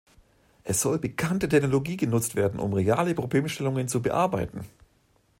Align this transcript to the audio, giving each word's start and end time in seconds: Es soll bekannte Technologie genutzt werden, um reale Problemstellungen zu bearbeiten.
Es 0.63 0.81
soll 0.81 0.97
bekannte 0.97 1.47
Technologie 1.47 1.95
genutzt 1.95 2.35
werden, 2.35 2.59
um 2.59 2.73
reale 2.73 3.13
Problemstellungen 3.13 3.87
zu 3.87 4.01
bearbeiten. 4.01 4.61